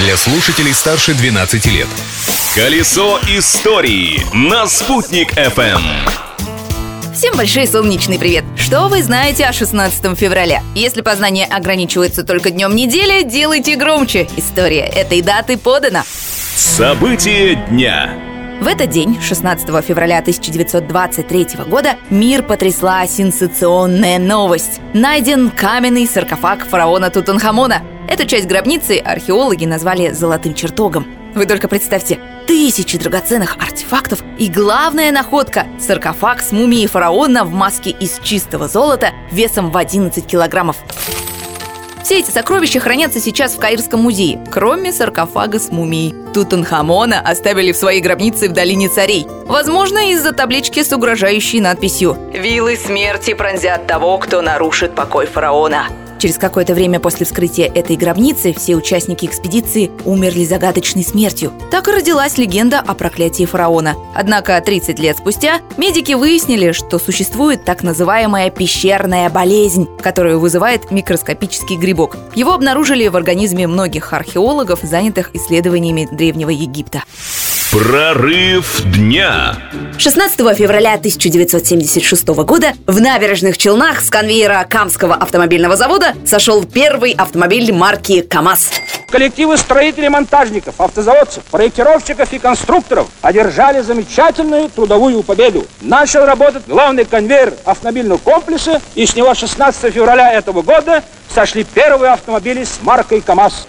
[0.00, 1.86] для слушателей старше 12 лет.
[2.54, 5.82] Колесо истории на «Спутник FM.
[7.14, 8.44] Всем большой солнечный привет!
[8.56, 10.62] Что вы знаете о 16 февраля?
[10.74, 14.26] Если познание ограничивается только днем недели, делайте громче.
[14.38, 16.04] История этой даты подана.
[16.56, 18.10] События дня.
[18.60, 24.80] В этот день, 16 февраля 1923 года, мир потрясла сенсационная новость.
[24.94, 27.82] Найден каменный саркофаг фараона Тутанхамона.
[28.10, 31.06] Эту часть гробницы археологи назвали «золотым чертогом».
[31.36, 32.18] Вы только представьте,
[32.48, 39.12] тысячи драгоценных артефактов и главная находка– саркофаг с мумией фараона в маске из чистого золота
[39.30, 40.78] весом в 11 килограммов.
[42.02, 46.12] Все эти сокровища хранятся сейчас в Каирском музее, кроме саркофага с мумией.
[46.34, 49.24] Тутанхамона оставили в своей гробнице в долине царей.
[49.46, 55.86] Возможно, из-за таблички с угрожающей надписью «Вилы смерти пронзят того, кто нарушит покой фараона».
[56.20, 61.50] Через какое-то время после вскрытия этой гробницы все участники экспедиции умерли загадочной смертью.
[61.70, 63.96] Так и родилась легенда о проклятии фараона.
[64.14, 71.76] Однако 30 лет спустя медики выяснили, что существует так называемая пещерная болезнь, которую вызывает микроскопический
[71.76, 72.18] грибок.
[72.34, 77.02] Его обнаружили в организме многих археологов, занятых исследованиями Древнего Египта.
[77.70, 79.56] Прорыв дня.
[79.96, 87.72] 16 февраля 1976 года в набережных Челнах с конвейера Камского автомобильного завода сошел первый автомобиль
[87.72, 88.72] марки КАМАЗ.
[89.08, 95.64] Коллективы строителей, монтажников, автозаводцев, проектировщиков и конструкторов одержали замечательную трудовую победу.
[95.80, 102.14] Начал работать главный конвейер автомобильного комплекса, и с него 16 февраля этого года сошли первые
[102.14, 103.68] автомобили с маркой КАМАЗ.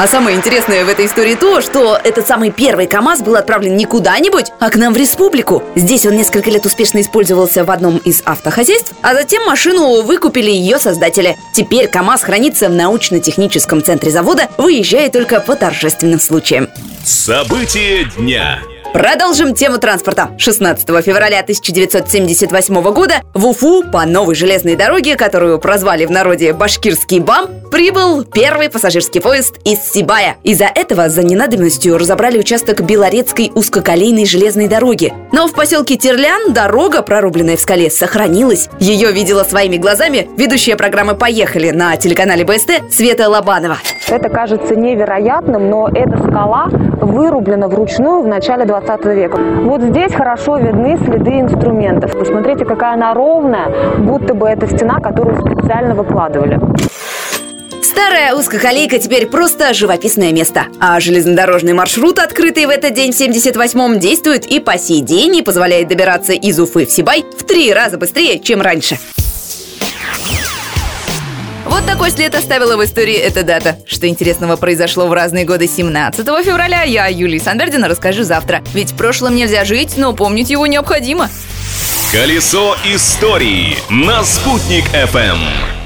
[0.00, 3.84] А самое интересное в этой истории то, что этот самый первый КАМАЗ был отправлен не
[3.84, 5.62] куда-нибудь, а к нам в республику.
[5.74, 10.78] Здесь он несколько лет успешно использовался в одном из автохозяйств, а затем машину выкупили ее
[10.78, 11.36] создатели.
[11.52, 16.70] Теперь КАМАЗ хранится в научно-техническом центре завода, выезжая только по торжественным случаям.
[17.04, 18.60] События дня.
[18.94, 20.30] Продолжим тему транспорта.
[20.38, 27.20] 16 февраля 1978 года в Уфу по новой железной дороге, которую прозвали в народе Башкирский
[27.20, 30.36] БАМ, прибыл первый пассажирский поезд из Сибая.
[30.42, 35.14] Из-за этого за ненадобностью разобрали участок Белорецкой узкоколейной железной дороги.
[35.32, 38.68] Но в поселке Терлян дорога, прорубленная в скале, сохранилась.
[38.80, 43.78] Ее видела своими глазами ведущая программы «Поехали» на телеканале БСТ Света Лобанова.
[44.10, 49.38] Это кажется невероятным, но эта скала вырублена вручную в начале 20 века.
[49.38, 52.12] Вот здесь хорошо видны следы инструментов.
[52.12, 56.60] Посмотрите, какая она ровная, будто бы это стена, которую специально выкладывали.
[58.00, 60.68] Старая узкоколейка теперь просто живописное место.
[60.80, 65.42] А железнодорожный маршрут, открытый в этот день в 78-м, действует и по сей день и
[65.42, 68.98] позволяет добираться из Уфы в Сибай в три раза быстрее, чем раньше.
[71.66, 73.76] Вот такой след оставила в истории эта дата.
[73.86, 78.64] Что интересного произошло в разные годы 17 февраля, я, Юлия Санбердина, расскажу завтра.
[78.72, 81.28] Ведь в прошлом нельзя жить, но помнить его необходимо.
[82.12, 85.79] Колесо истории на «Спутник FM.